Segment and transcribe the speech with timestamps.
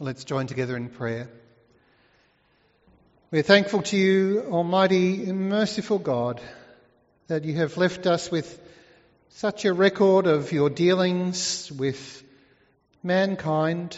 [0.00, 1.30] Let's join together in prayer.
[3.30, 6.40] We're thankful to you, Almighty and merciful God,
[7.28, 8.60] that you have left us with
[9.28, 12.24] such a record of your dealings with
[13.04, 13.96] mankind,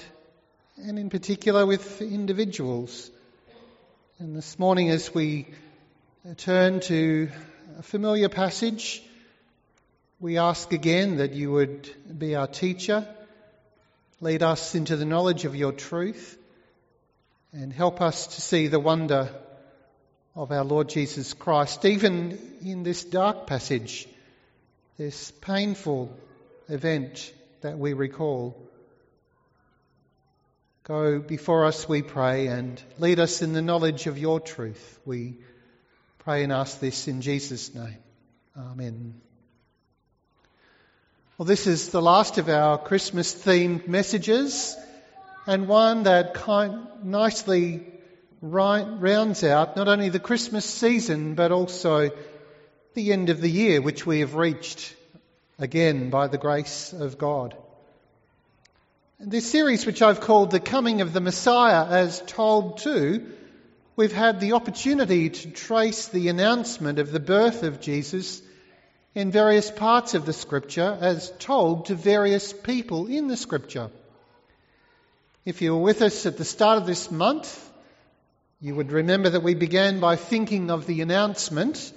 [0.77, 3.11] and in particular with individuals.
[4.19, 5.47] And this morning, as we
[6.37, 7.31] turn to
[7.79, 9.03] a familiar passage,
[10.21, 13.09] we ask again that you would be our teacher
[14.21, 16.39] Lead us into the knowledge of your truth
[17.53, 19.31] and help us to see the wonder
[20.35, 24.07] of our Lord Jesus Christ, even in this dark passage,
[24.99, 26.15] this painful
[26.69, 28.57] event that we recall.
[30.85, 35.01] Go before us, we pray, and lead us in the knowledge of your truth.
[35.05, 35.39] We
[36.19, 37.99] pray and ask this in Jesus' name.
[38.57, 39.26] Amen.
[41.39, 44.75] Well, this is the last of our Christmas themed messages,
[45.47, 47.87] and one that kind, nicely
[48.41, 52.09] rounds out not only the Christmas season, but also
[52.95, 54.97] the end of the year, which we have reached
[55.59, 57.55] again by the grace of God.
[59.21, 63.31] This series, which I've called The Coming of the Messiah as Told To,
[63.95, 68.41] we've had the opportunity to trace the announcement of the birth of Jesus
[69.17, 73.89] in various parts of the scripture as told to various people in the scripture.
[75.47, 77.73] If you were with us at the start of this month,
[78.61, 81.95] you would remember that we began by thinking of the announcement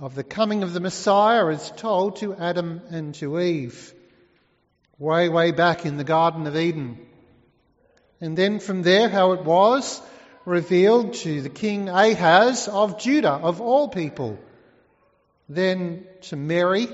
[0.00, 3.92] of the coming of the Messiah as told to Adam and to Eve,
[4.98, 6.98] way, way back in the Garden of Eden.
[8.22, 10.00] And then from there, how it was
[10.46, 14.38] revealed to the king Ahaz of Judah, of all people
[15.48, 16.88] then to Mary,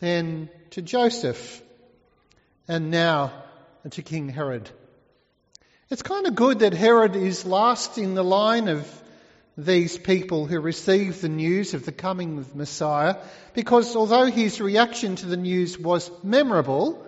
[0.00, 1.62] then to Joseph,
[2.68, 3.32] and now
[3.90, 4.68] to King Herod.
[5.88, 9.02] It's kind of good that Herod is last in the line of
[9.56, 13.16] these people who receive the news of the coming of Messiah,
[13.54, 17.04] because although his reaction to the news was memorable,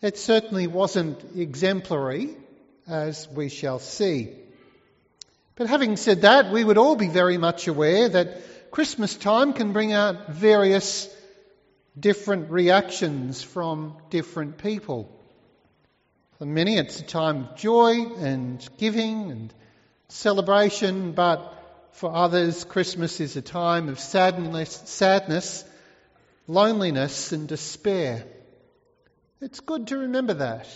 [0.00, 2.30] it certainly wasn't exemplary,
[2.88, 4.30] as we shall see.
[5.56, 9.72] But having said that, we would all be very much aware that Christmas time can
[9.72, 11.08] bring out various
[11.98, 15.10] different reactions from different people.
[16.38, 19.54] For many, it's a time of joy and giving and
[20.08, 21.54] celebration, but
[21.92, 25.64] for others, Christmas is a time of sadness, sadness
[26.50, 28.24] loneliness, and despair.
[29.40, 30.68] It's good to remember that.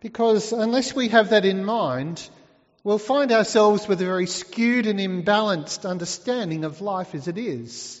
[0.00, 2.28] Because unless we have that in mind,
[2.82, 8.00] we'll find ourselves with a very skewed and imbalanced understanding of life as it is.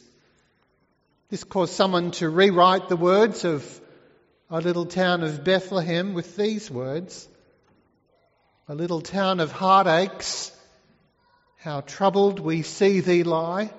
[1.28, 3.80] This caused someone to rewrite the words of
[4.50, 7.28] a little town of Bethlehem with these words
[8.68, 10.52] A little town of heartaches,
[11.58, 13.70] how troubled we see thee lie.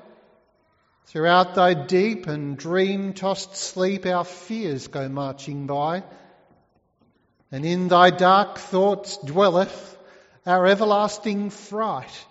[1.06, 6.04] Throughout thy deep and dream tossed sleep, our fears go marching by.
[7.52, 9.98] And in thy dark thoughts dwelleth
[10.46, 12.26] our everlasting fright,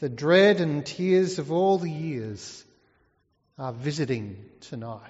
[0.00, 2.64] the dread and tears of all the years
[3.58, 5.00] are visiting tonight.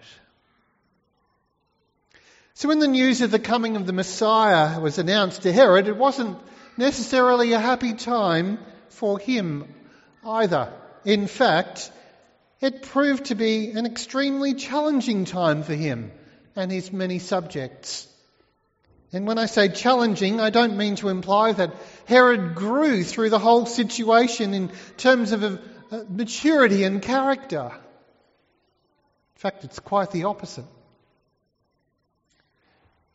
[2.55, 5.97] So when the news of the coming of the Messiah was announced to Herod, it
[5.97, 6.39] wasn't
[6.77, 9.73] necessarily a happy time for him
[10.25, 10.73] either.
[11.05, 11.93] In fact,
[12.61, 16.11] it proved to be an extremely challenging time for him
[16.57, 18.09] and his many subjects.
[19.13, 21.75] And when I say challenging, I don't mean to imply that
[22.07, 25.61] Herod grew through the whole situation in terms of a
[26.09, 27.73] maturity and character.
[27.75, 30.67] In fact, it's quite the opposite.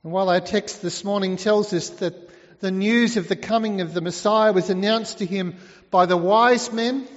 [0.04, 3.94] And while our text this morning tells us that the news of the coming of
[3.94, 5.58] the Messiah was announced to him
[5.92, 7.08] by the wise men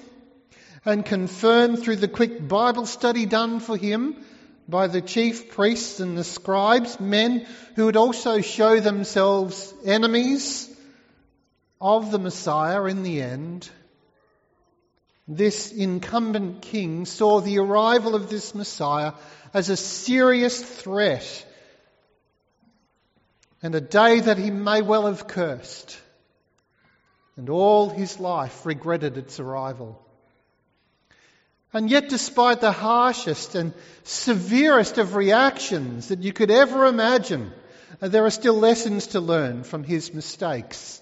[0.85, 4.17] and confirmed through the quick Bible study done for him
[4.69, 7.47] by the chief priests and the scribes, men
[7.77, 10.69] who would also show themselves enemies
[11.81, 13.69] of the Messiah in the end.
[15.29, 19.13] This incumbent king saw the arrival of this Messiah
[19.53, 21.47] as a serious threat
[23.63, 25.99] and a day that he may well have cursed,
[27.37, 30.06] and all his life regretted its arrival.
[31.73, 33.75] And yet, despite the harshest and
[34.05, 37.53] severest of reactions that you could ever imagine,
[38.01, 41.01] uh, there are still lessons to learn from his mistakes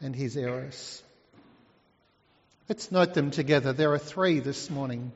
[0.00, 1.02] and his errors.
[2.68, 3.72] Let's note them together.
[3.72, 5.12] There are three this morning.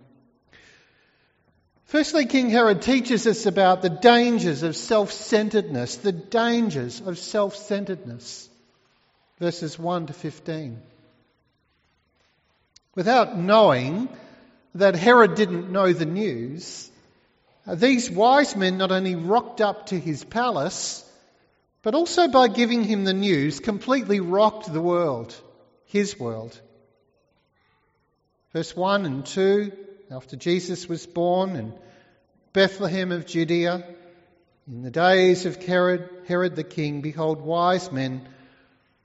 [1.87, 7.57] Firstly, King Herod teaches us about the dangers of self centeredness, the dangers of self
[7.57, 8.49] centeredness.
[9.39, 10.81] Verses 1 to 15.
[12.95, 14.09] Without knowing
[14.79, 16.91] that Herod didn't know the news,
[17.67, 21.03] these wise men not only rocked up to his palace,
[21.83, 25.35] but also by giving him the news, completely rocked the world,
[25.87, 26.61] his world.
[28.53, 29.73] Verse 1 and 2
[30.11, 31.75] after Jesus was born in
[32.53, 33.85] Bethlehem of Judea,
[34.69, 38.29] in the days of Herod, Herod the king, behold, wise men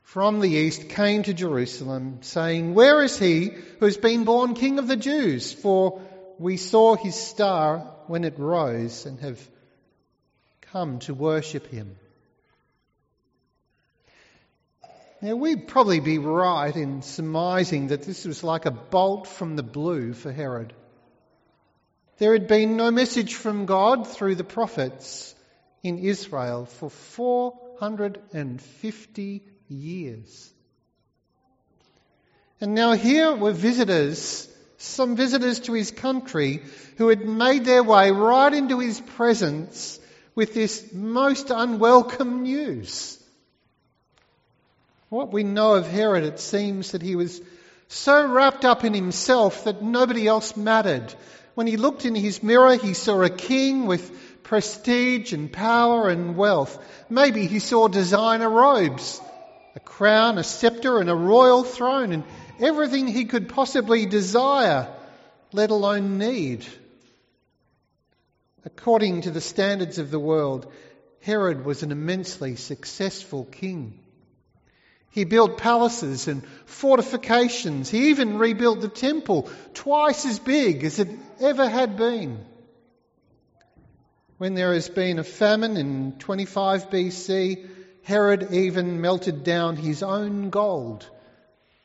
[0.03, 4.80] from the east came to Jerusalem, saying, Where is he who has been born king
[4.80, 5.53] of the Jews?
[5.53, 6.01] For
[6.38, 9.39] we saw his star when it rose and have
[10.62, 11.95] come to worship him.
[15.21, 19.63] Now, we'd probably be right in surmising that this was like a bolt from the
[19.63, 20.74] blue for Herod.
[22.18, 25.36] There had been no message from God through the prophets
[25.83, 30.51] in Israel for 450 years.
[32.59, 34.47] And now here were visitors,
[34.77, 36.62] some visitors to his country,
[36.97, 40.00] who had made their way right into his presence
[40.35, 43.18] with this most unwelcome news.
[45.09, 47.41] What we know of Herod, it seems that he was
[47.88, 51.13] so wrapped up in himself that nobody else mattered.
[51.56, 56.38] When he looked in his mirror, he saw a king with prestige and power and
[56.38, 56.77] wealth.
[57.09, 59.19] Maybe he saw designer robes,
[59.75, 62.23] a crown, a scepter, and a royal throne, and
[62.59, 64.88] everything he could possibly desire,
[65.51, 66.65] let alone need.
[68.65, 70.71] According to the standards of the world,
[71.21, 74.00] Herod was an immensely successful king.
[75.12, 77.89] He built palaces and fortifications.
[77.89, 81.09] He even rebuilt the temple, twice as big as it
[81.39, 82.45] ever had been.
[84.38, 87.69] When there has been a famine in 25 BC,
[88.03, 91.07] Herod even melted down his own gold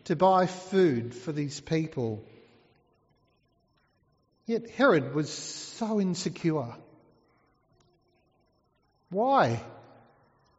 [0.05, 2.25] to buy food for these people.
[4.47, 6.75] Yet Herod was so insecure.
[9.11, 9.61] Why?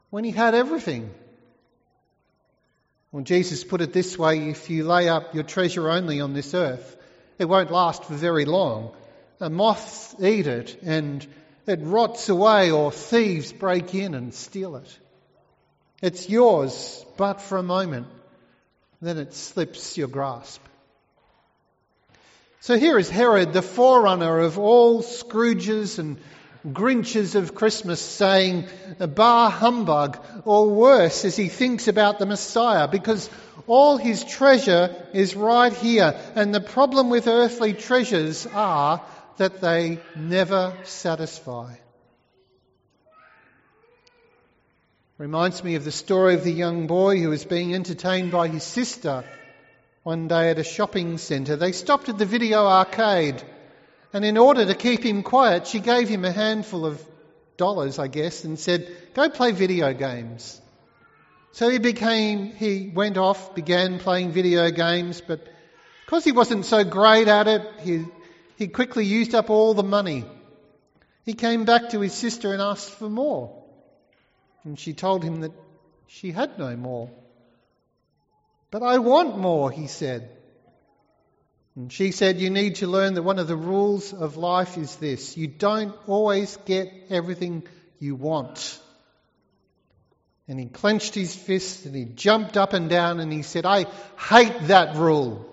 [0.09, 1.13] When he had everything.
[3.11, 6.53] Well, Jesus put it this way if you lay up your treasure only on this
[6.53, 6.97] earth,
[7.39, 8.93] it won't last for very long.
[9.39, 11.25] A moths eat it and
[11.65, 14.99] it rots away, or thieves break in and steal it.
[16.01, 18.07] It's yours, but for a moment,
[19.01, 20.61] then it slips your grasp.
[22.59, 26.17] So here is Herod, the forerunner of all Scrooges and
[26.65, 28.65] Grinches of Christmas saying,
[28.99, 33.29] Bah humbug, or worse as he thinks about the Messiah, because
[33.67, 36.19] all his treasure is right here.
[36.35, 39.01] And the problem with earthly treasures are
[39.37, 41.75] that they never satisfy.
[45.17, 48.61] Reminds me of the story of the young boy who was being entertained by his
[48.61, 49.23] sister
[50.03, 51.55] one day at a shopping centre.
[51.55, 53.41] They stopped at the video arcade
[54.13, 57.03] and in order to keep him quiet, she gave him a handful of
[57.57, 60.61] dollars, I guess, and said, Go play video games.
[61.53, 65.41] So he became, he went off, began playing video games, but
[66.05, 68.05] because he wasn't so great at it, he,
[68.55, 70.25] he quickly used up all the money.
[71.25, 73.56] He came back to his sister and asked for more.
[74.67, 75.53] And she told him that
[76.07, 77.09] she had no more.
[78.69, 80.29] But I want more, he said.
[81.77, 84.97] And she said, You need to learn that one of the rules of life is
[84.97, 87.65] this you don't always get everything
[87.97, 88.77] you want.
[90.49, 93.85] And he clenched his fist and he jumped up and down and he said, I
[94.19, 95.45] hate that rule.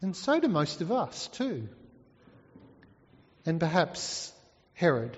[0.00, 1.68] And so do most of us, too.
[3.46, 4.32] And perhaps
[4.74, 5.16] Herod.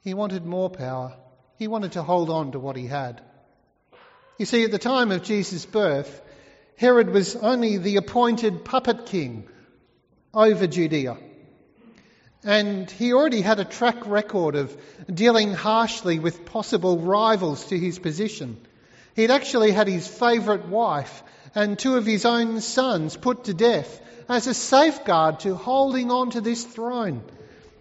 [0.00, 1.16] He wanted more power.
[1.56, 3.20] He wanted to hold on to what he had.
[4.38, 6.22] You see, at the time of Jesus' birth,
[6.76, 9.48] Herod was only the appointed puppet king
[10.32, 11.16] over Judea.
[12.44, 14.76] And he already had a track record of
[15.12, 18.56] dealing harshly with possible rivals to his position.
[19.16, 21.24] He'd actually had his favourite wife
[21.56, 26.30] and two of his own sons put to death as a safeguard to holding on
[26.30, 27.24] to this throne.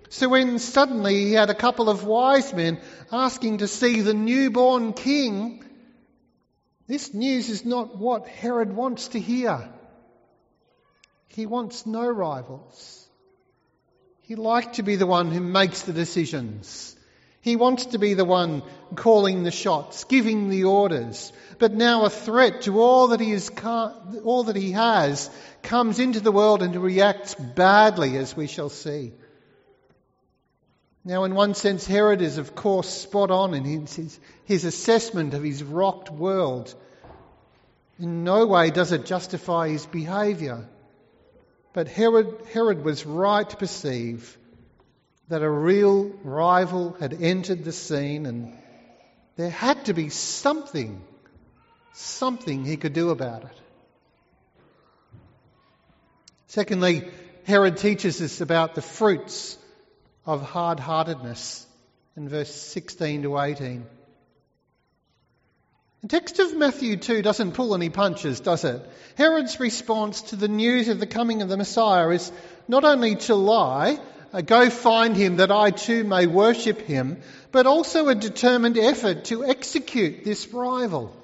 [0.10, 2.80] So when suddenly he had a couple of wise men
[3.12, 5.64] asking to see the newborn king,
[6.88, 9.70] this news is not what Herod wants to hear.
[11.28, 13.08] He wants no rivals.
[14.22, 16.96] He liked to be the one who makes the decisions.
[17.42, 18.64] He wants to be the one
[18.96, 21.32] calling the shots, giving the orders.
[21.60, 25.30] But now a threat to all that he, is, all that he has
[25.64, 29.14] comes into the world and reacts badly, as we shall see.
[31.08, 35.42] Now, in one sense, Herod is, of course, spot on in his, his assessment of
[35.42, 36.76] his rocked world.
[37.98, 40.68] In no way does it justify his behaviour.
[41.72, 44.38] But Herod, Herod was right to perceive
[45.30, 48.58] that a real rival had entered the scene and
[49.38, 51.02] there had to be something,
[51.94, 53.62] something he could do about it.
[56.48, 57.10] Secondly,
[57.46, 59.58] Herod teaches us about the fruits
[60.28, 61.66] of hard heartedness
[62.18, 63.86] in verse 16 to 18.
[66.02, 68.88] The text of Matthew 2 doesn't pull any punches, does it?
[69.16, 72.32] Herod's response to the news of the coming of the Messiah is
[72.68, 73.98] not only to lie,
[74.34, 77.22] uh, go find him that I too may worship him,
[77.54, 81.16] but also a determined effort to execute this rival.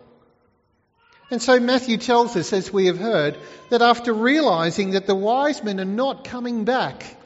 [1.30, 3.38] And so Matthew tells us, as we have heard,
[3.70, 7.18] that after realizing that the wise men are not coming back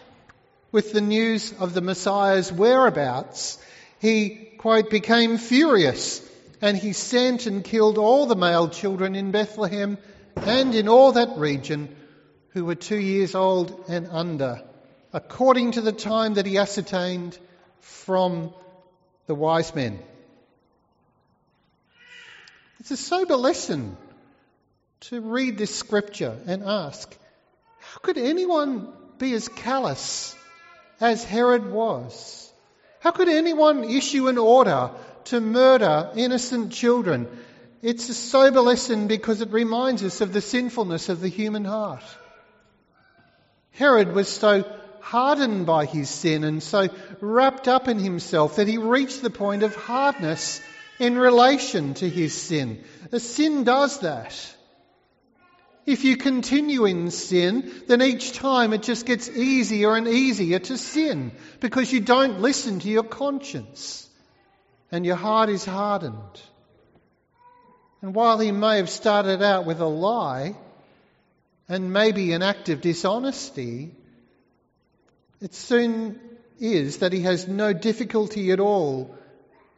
[0.71, 3.57] with the news of the Messiah's whereabouts,
[3.99, 6.21] he, quote, became furious
[6.61, 9.97] and he sent and killed all the male children in Bethlehem
[10.35, 11.95] and in all that region
[12.49, 14.61] who were two years old and under
[15.13, 17.37] according to the time that he ascertained
[17.79, 18.53] from
[19.25, 19.99] the wise men.
[22.79, 23.97] It's a sober lesson
[25.01, 27.15] to read this scripture and ask
[27.79, 30.35] how could anyone be as callous
[30.99, 32.51] as Herod was?
[32.99, 34.91] How could anyone issue an order
[35.25, 37.27] to murder innocent children?
[37.81, 42.03] It's a sober lesson because it reminds us of the sinfulness of the human heart.
[43.71, 44.65] Herod was so
[44.99, 46.89] hardened by his sin and so
[47.21, 50.59] wrapped up in himself that he reached the point of hardness
[50.99, 52.83] in relation to his sin.
[53.11, 54.33] A sin does that.
[55.87, 60.77] If you continue in sin, then each time it just gets easier and easier to
[60.77, 64.05] sin because you don't listen to your conscience
[64.91, 66.41] and your heart is hardened.
[68.01, 70.57] And while he may have started out with a lie
[71.69, 73.95] and maybe an act of dishonesty,
[75.39, 76.19] it soon
[76.59, 79.15] is that he has no difficulty at all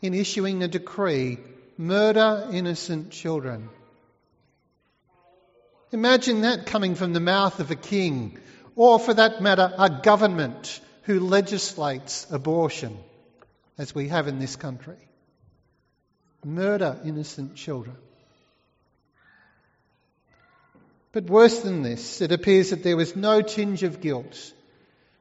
[0.02, 1.38] in issuing a decree
[1.78, 3.70] murder innocent children.
[5.92, 8.38] Imagine that coming from the mouth of a king,
[8.76, 12.98] or for that matter, a government who legislates abortion,
[13.78, 14.98] as we have in this country.
[16.46, 17.98] Murder innocent children.
[21.12, 24.54] But worse than this, it appears that there was no tinge of guilt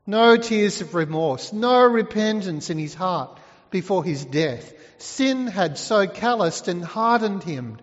[0.08, 3.38] no tears of remorse, no repentance in his heart
[3.70, 4.72] before his death.
[4.96, 7.76] Sin had so calloused and hardened him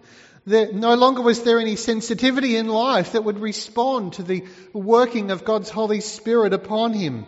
[0.48, 5.32] that no longer was there any sensitivity in life that would respond to the working
[5.32, 7.26] of God's Holy Spirit upon him.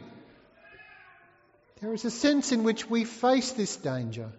[1.81, 4.31] There is a sense in which we face this danger.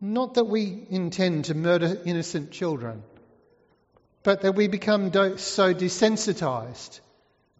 [0.00, 3.02] Not that we intend to murder innocent children,
[4.22, 7.00] but that we become so desensitized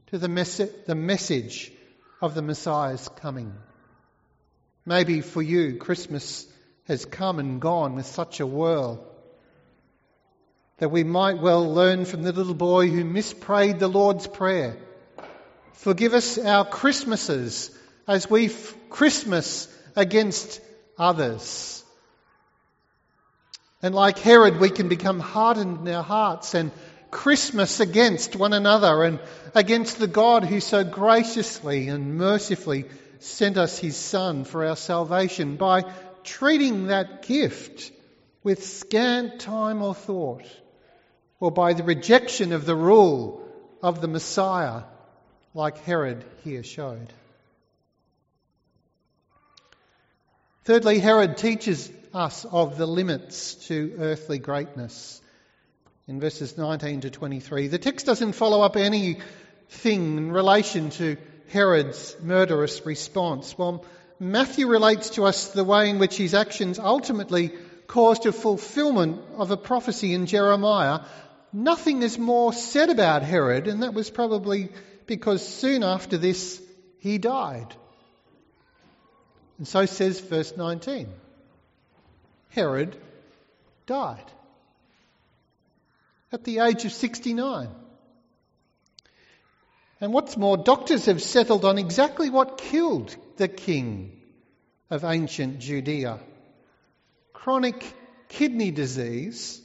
[0.09, 1.73] to the, mes- the message
[2.21, 3.55] of the Messiah's coming.
[4.85, 6.47] Maybe for you, Christmas
[6.87, 9.14] has come and gone with such a whirl
[10.79, 14.77] that we might well learn from the little boy who misprayed the Lord's Prayer.
[15.75, 17.71] Forgive us our Christmases
[18.09, 20.61] as we f- Christmas against
[20.99, 21.85] others.
[23.83, 26.73] And like Herod, we can become hardened in our hearts and
[27.11, 29.21] Christmas against one another and
[29.55, 32.87] against the God who so graciously and mercifully
[33.21, 35.85] sent us his Son for our salvation by
[36.25, 37.93] treating that gift
[38.43, 40.45] with scant time or thought,
[41.45, 43.47] or by the rejection of the rule
[43.83, 44.85] of the Messiah,
[45.53, 47.13] like Herod here showed.
[50.65, 55.21] Thirdly, Herod teaches us of the limits to earthly greatness
[56.09, 57.69] in verses 19 to 23.
[57.69, 59.21] The text doesn't follow up anything
[60.17, 61.19] in relation to
[61.51, 63.59] Herod's murderous response.
[63.59, 63.85] Well,
[64.19, 67.53] Matthew relates to us the way in which his actions ultimately
[67.87, 71.01] caused a fulfillment of a prophecy in Jeremiah.
[71.55, 74.71] Nothing is more said about Herod, and that was probably
[75.07, 76.61] because soon after this
[76.99, 77.73] he died.
[79.59, 81.07] And so says verse 19
[82.51, 82.97] Herod
[83.87, 84.25] died
[86.33, 87.69] at the age of 69.
[90.01, 94.21] And what's more, doctors have settled on exactly what killed the king.
[94.91, 96.19] of ancient Judea.
[97.33, 97.85] Chronic
[98.29, 99.61] kidney disease,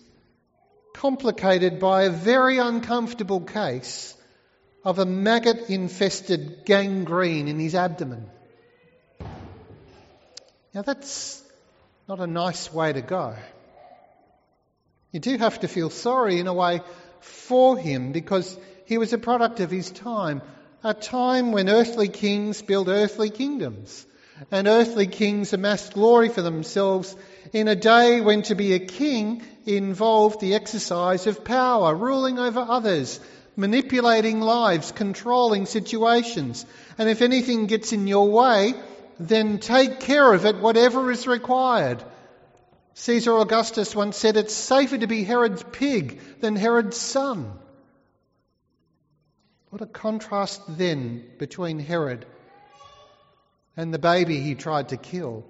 [1.00, 4.14] complicated by a very uncomfortable case
[4.84, 8.30] of a maggot infested gangrene in his abdomen.
[10.74, 11.42] Now, that's
[12.10, 13.36] not a nice way to go.
[15.14, 16.82] You do have to feel sorry in a way
[17.22, 20.42] for him because he was a product of his time,
[20.84, 24.06] a time when earthly kings built earthly kingdoms
[24.52, 27.16] and earthly kings amassed glory for themselves
[27.54, 32.60] in a day when to be a king involved the exercise of power, ruling over
[32.60, 33.20] others,
[33.56, 36.66] manipulating lives, controlling situations.
[36.98, 38.74] And if anything gets in your way,
[39.20, 42.04] then take care of it, whatever is required.
[42.96, 47.52] Caesar Augustus once said, It's safer to be Herod's pig than Herod's son.
[49.70, 52.26] What a contrast then between Herod
[53.80, 55.46] and the baby he tried to kill.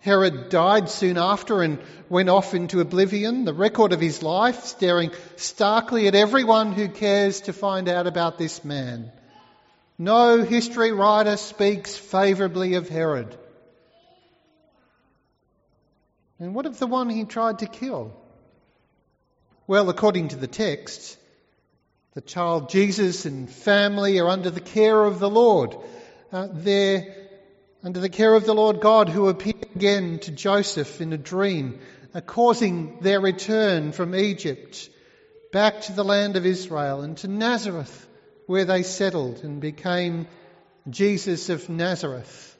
[0.00, 1.78] Herod died soon after and
[2.08, 7.42] went off into oblivion, the record of his life staring starkly at everyone who cares
[7.42, 9.12] to find out about this man.
[9.98, 13.36] No history writer speaks favourably of Herod.
[16.38, 18.16] And what of the one he tried to kill?
[19.66, 21.18] Well, according to the text,
[22.14, 25.76] the child Jesus and family are under the care of the Lord.
[26.34, 27.14] Uh, they're
[27.84, 31.78] under the care of the Lord God who appeared again to Joseph in a dream,
[32.12, 34.90] uh, causing their return from Egypt
[35.52, 38.08] back to the land of Israel and to Nazareth,
[38.48, 40.26] where they settled and became
[40.90, 42.58] Jesus of Nazareth.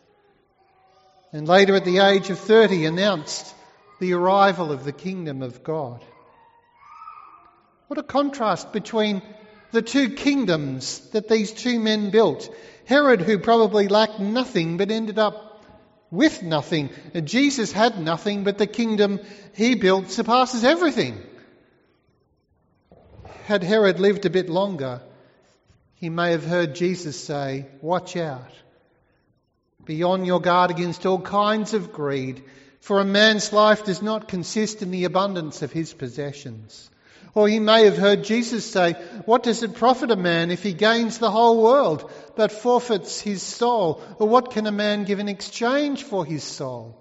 [1.32, 3.52] And later, at the age of 30, announced
[3.98, 6.00] the arrival of the kingdom of God.
[7.88, 9.20] What a contrast between
[9.74, 12.48] the two kingdoms that these two men built.
[12.86, 15.64] Herod, who probably lacked nothing but ended up
[16.10, 16.90] with nothing.
[17.12, 19.20] And Jesus had nothing, but the kingdom
[19.54, 21.20] he built surpasses everything.
[23.44, 25.02] Had Herod lived a bit longer,
[25.96, 28.52] he may have heard Jesus say, Watch out.
[29.84, 32.42] Be on your guard against all kinds of greed,
[32.80, 36.90] for a man's life does not consist in the abundance of his possessions.
[37.34, 38.92] Or he may have heard Jesus say,
[39.24, 43.42] What does it profit a man if he gains the whole world but forfeits his
[43.42, 44.00] soul?
[44.18, 46.96] Or what can a man give in exchange for his soul?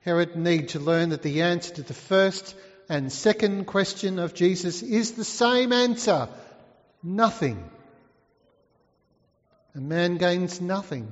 [0.00, 2.54] Herod need to learn that the answer to the first
[2.90, 6.28] and second question of Jesus is the same answer
[7.02, 7.70] nothing.
[9.74, 11.08] A man gains nothing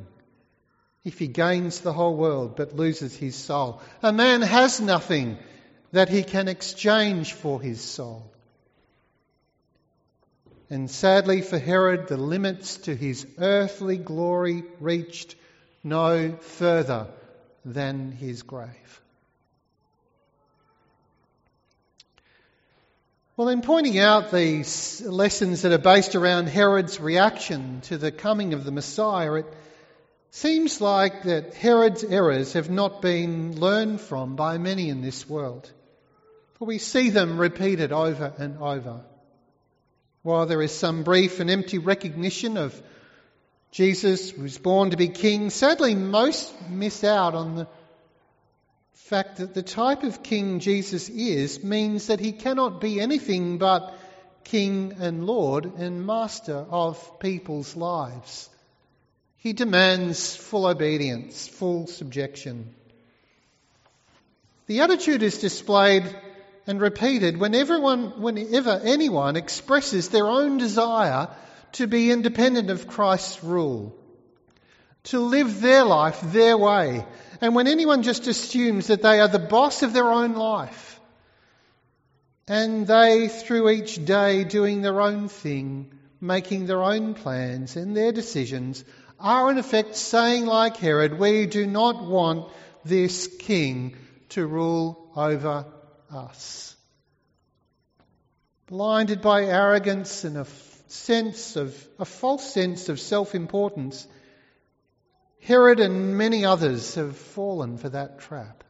[1.05, 3.81] if he gains the whole world but loses his soul.
[4.03, 5.39] A man has nothing
[5.93, 8.31] that he can exchange for his soul.
[10.71, 15.37] And sadly for Herod, the limits to his earthly glory reached
[15.85, 17.09] no further
[17.65, 19.01] than his grave.
[23.37, 28.55] Well, in pointing out these lessons that are based around Herod's reaction to the coming
[28.55, 29.47] of the Messiah, it
[30.31, 35.71] seems like that Herod's errors have not been learned from by many in this world.
[36.63, 39.01] We see them repeated over and over.
[40.23, 42.81] While there is some brief and empty recognition of
[43.73, 47.67] Jesus who was born to be king, sadly most miss out on the
[48.95, 53.99] fact that the type of king Jesus is means that he cannot be anything but
[54.45, 58.49] king and lord and master of people's lives.
[59.39, 62.73] He demands full obedience, full subjection.
[64.67, 66.05] The attitude is displayed
[66.67, 71.29] and repeated when everyone, whenever anyone expresses their own desire
[71.73, 73.97] to be independent of Christ's rule,
[75.05, 77.05] to live their life their way,
[77.41, 81.01] and when anyone just assumes that they are the boss of their own life,
[82.47, 88.13] and they, through each day, doing their own thing, making their own plans and their
[88.13, 88.85] decisions,
[89.19, 92.49] are in effect saying, like Herod, we do not want
[92.85, 93.97] this king
[94.31, 95.67] to rule over
[96.15, 96.77] us.
[98.67, 100.47] Blinded by arrogance and a
[100.89, 104.07] sense of a false sense of self-importance,
[105.41, 108.63] Herod and many others have fallen for that trap.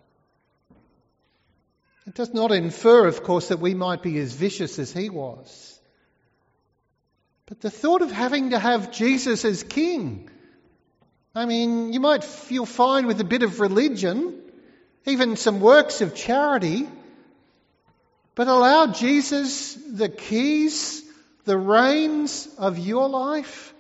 [2.07, 5.81] It does not infer, of course, that we might be as vicious as he was.
[7.47, 10.31] But the thought of having to have Jesus as king,
[11.35, 14.41] I mean, you might feel fine with a bit of religion,
[15.07, 16.89] even some works of charity,
[18.35, 21.03] but allow Jesus the keys,
[21.45, 23.75] the reins of your life?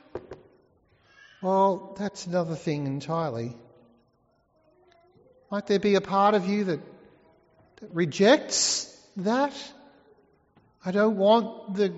[1.40, 3.56] Well, that's another thing entirely.
[5.50, 6.80] Might there be a part of you that,
[7.80, 9.52] that rejects that?
[10.84, 11.92] I don't want the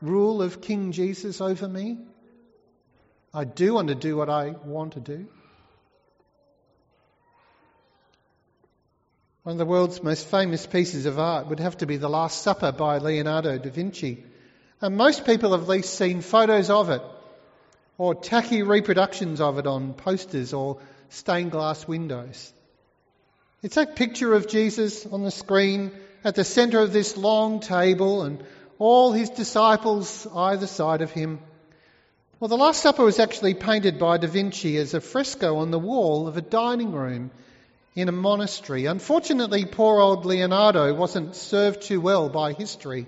[0.00, 1.98] rule of King Jesus over me.
[3.34, 5.26] I do want to do what I want to do.
[9.44, 12.42] One of the world's most famous pieces of art would have to be The Last
[12.42, 14.22] Supper by Leonardo da Vinci.
[14.80, 17.02] And most people have at least seen photos of it
[17.98, 20.78] or tacky reproductions of it on posters or
[21.08, 22.52] stained glass windows.
[23.64, 25.90] It's that picture of Jesus on the screen
[26.22, 28.44] at the centre of this long table and
[28.78, 31.40] all his disciples either side of him.
[32.38, 35.80] Well, the Last Supper was actually painted by Da Vinci as a fresco on the
[35.80, 37.32] wall of a dining room
[37.94, 38.86] in a monastery.
[38.86, 43.06] Unfortunately, poor old Leonardo wasn't served too well by history.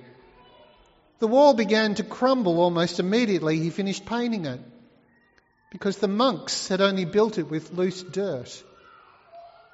[1.20, 4.60] The wall began to crumble almost immediately he finished painting it
[5.70, 8.62] because the monks had only built it with loose dirt.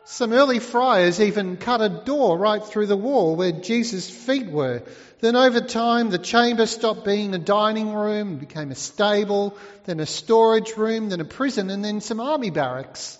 [0.04, 4.82] Some early friars even cut a door right through the wall where Jesus' feet were.
[5.20, 10.06] Then over time, the chamber stopped being a dining room, became a stable, then a
[10.06, 13.19] storage room, then a prison, and then some army barracks.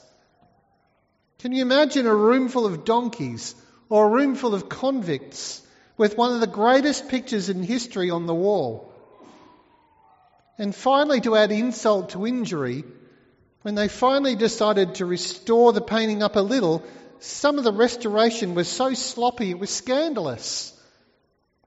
[1.41, 3.55] Can you imagine a room full of donkeys
[3.89, 5.63] or a room full of convicts
[5.97, 8.93] with one of the greatest pictures in history on the wall?
[10.59, 12.85] And finally, to add insult to injury,
[13.63, 16.83] when they finally decided to restore the painting up a little,
[17.21, 20.79] some of the restoration was so sloppy it was scandalous.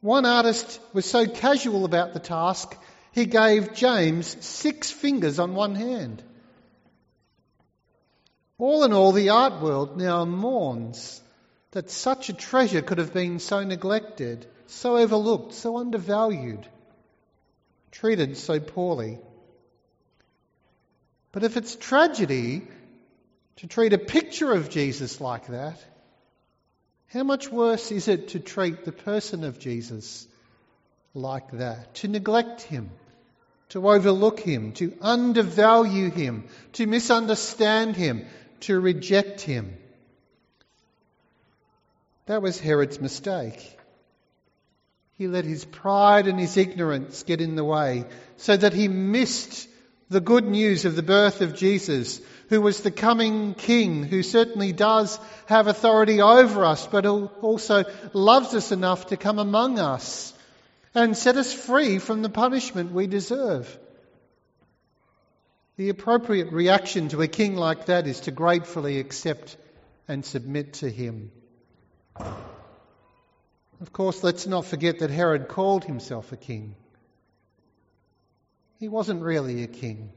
[0.01, 2.77] One artist was so casual about the task,
[3.11, 6.21] he gave James six fingers on one hand.
[8.57, 11.21] All in all, the art world now mourns
[11.71, 16.67] that such a treasure could have been so neglected, so overlooked, so undervalued
[17.93, 19.19] treated so poorly.
[21.31, 22.63] But if it's tragedy
[23.57, 25.79] to treat a picture of Jesus like that,
[27.07, 30.27] how much worse is it to treat the person of Jesus
[31.13, 31.93] like that?
[31.95, 32.89] To neglect him,
[33.69, 38.25] to overlook him, to undervalue him, to misunderstand him,
[38.63, 39.77] to reject him.
[42.25, 43.77] That was Herod's mistake.
[45.17, 48.05] He let his pride and his ignorance get in the way
[48.37, 49.69] so that he missed
[50.09, 54.71] the good news of the birth of Jesus, who was the coming king, who certainly
[54.71, 60.33] does have authority over us, but also loves us enough to come among us
[60.95, 63.79] and set us free from the punishment we deserve.
[65.75, 69.57] The appropriate reaction to a king like that is to gratefully accept
[70.07, 71.31] and submit to him.
[72.15, 76.75] Of course, let's not forget that Herod called himself a king.
[78.79, 80.11] He wasn't really a king.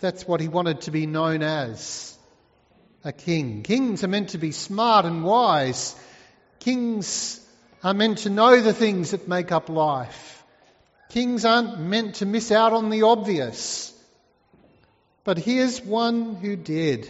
[0.00, 2.16] That's what he wanted to be known as
[3.04, 3.62] a king.
[3.62, 5.94] Kings are meant to be smart and wise.
[6.58, 7.40] Kings
[7.84, 10.42] are meant to know the things that make up life.
[11.08, 13.94] Kings aren't meant to miss out on the obvious.
[15.28, 17.06] But here's one who did.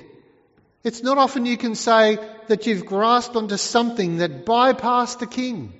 [0.82, 5.72] It's not often you can say that you've grasped onto something that bypassed the king.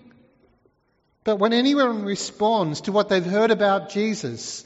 [1.25, 4.65] But when anyone responds to what they've heard about Jesus,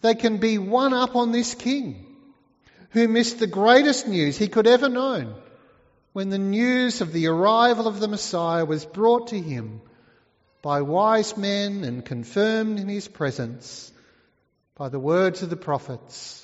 [0.00, 2.04] they can be one up on this king
[2.90, 5.32] who missed the greatest news he could ever known
[6.12, 9.80] when the news of the arrival of the Messiah was brought to him
[10.60, 13.92] by wise men and confirmed in his presence
[14.74, 16.41] by the words of the prophets.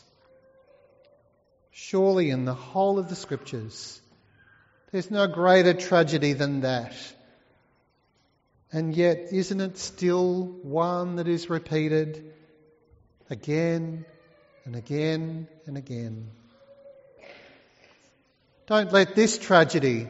[1.80, 4.00] Surely, in the whole of the scriptures,
[4.90, 6.92] there's no greater tragedy than that.
[8.72, 12.34] And yet, isn't it still one that is repeated
[13.30, 14.04] again
[14.64, 16.30] and again and again?
[18.66, 20.08] Don't let this tragedy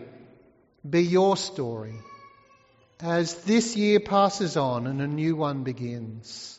[0.88, 2.00] be your story
[2.98, 6.58] as this year passes on and a new one begins.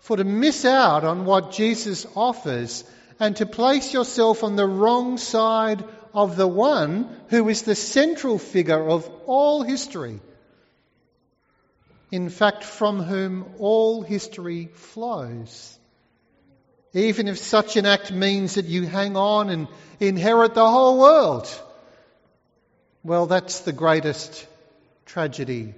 [0.00, 2.84] For to miss out on what Jesus offers
[3.20, 8.38] and to place yourself on the wrong side of the one who is the central
[8.38, 10.20] figure of all history.
[12.10, 15.78] In fact, from whom all history flows.
[16.94, 19.68] Even if such an act means that you hang on and
[20.00, 21.62] inherit the whole world,
[23.04, 24.46] well, that's the greatest
[25.04, 25.74] tragedy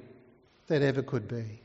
[0.68, 1.61] that ever could be.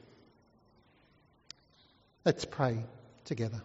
[2.26, 2.80] Let's pray
[3.26, 3.62] together.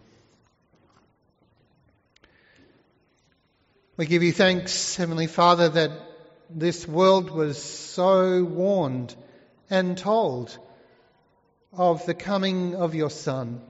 [3.97, 5.91] We give you thanks, Heavenly Father, that
[6.49, 9.13] this world was so warned
[9.69, 10.57] and told
[11.73, 13.61] of the coming of your Son.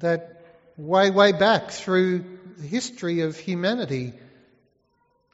[0.00, 0.44] That
[0.76, 2.22] way, way back through
[2.58, 4.12] the history of humanity,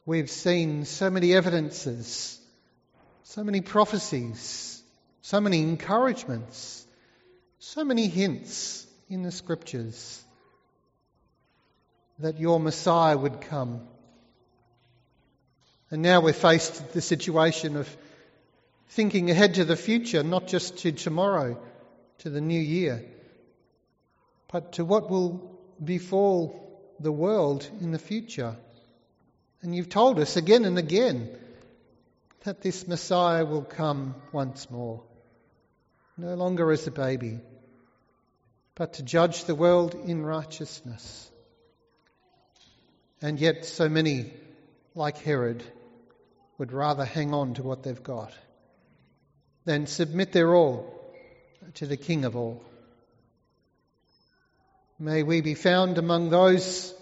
[0.07, 2.41] we've seen so many evidences,
[3.25, 4.81] so many prophecies,
[5.21, 6.87] so many encouragements,
[7.59, 10.24] so many hints in the scriptures
[12.19, 13.81] that your Messiah would come.
[15.91, 17.97] And now we're faced with the situation of
[18.89, 21.61] thinking ahead to the future, not just to tomorrow,
[22.19, 23.05] to the new year,
[24.51, 26.61] but to what will befall
[27.01, 28.57] the world in the future.
[29.63, 31.29] And you've told us again and again
[32.45, 35.03] that this Messiah will come once more,
[36.17, 37.41] no longer as a baby,
[38.75, 41.31] but to judge the world in righteousness.
[43.25, 44.31] And yet, so many,
[44.95, 45.65] like Herod,
[46.59, 48.35] would rather hang on to what they've got
[49.65, 50.95] than submit their all
[51.77, 52.63] to the King of all.
[54.99, 56.95] May we be found among those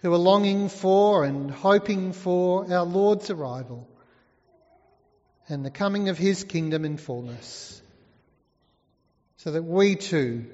[0.00, 3.86] who are longing for and hoping for our Lord's arrival
[5.48, 7.80] and the coming of his kingdom in fullness,
[9.36, 10.46] so that we too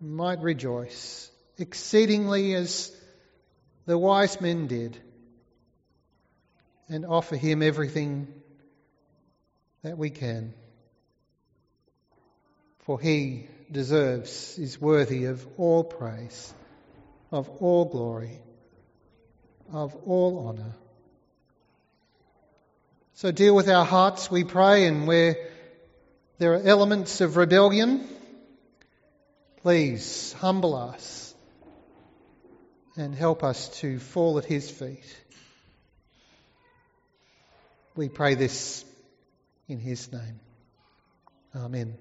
[0.00, 2.90] might rejoice exceedingly as
[3.86, 4.98] the wise men did
[6.88, 8.28] and offer him everything
[9.82, 10.54] that we can.
[12.80, 16.52] For he deserves, is worthy of all praise,
[17.30, 18.38] of all glory,
[19.72, 20.74] of all honour.
[23.14, 25.36] So deal with our hearts, we pray, and where
[26.38, 28.06] there are elements of rebellion,
[29.62, 31.23] please humble us
[32.96, 35.04] and help us to fall at His feet.
[37.96, 38.84] We pray this
[39.68, 40.40] in His name.
[41.54, 41.96] Amen.